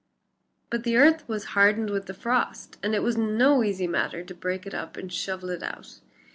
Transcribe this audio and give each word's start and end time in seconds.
But 0.71 0.83
the 0.83 0.97
earth 0.97 1.29
was 1.29 1.43
hardened 1.53 1.91
with 1.91 2.07
the 2.07 2.15
frost, 2.15 2.79
and 2.81 2.95
it 2.95 3.03
was 3.03 3.19
no 3.19 3.61
easy 3.63 3.85
matter 3.85 4.23
to 4.23 4.33
break 4.33 4.65
it 4.65 4.73
up 4.73 4.97
and 4.97 5.13
shovel 5.13 5.51
it 5.51 5.61
out. 5.61 5.99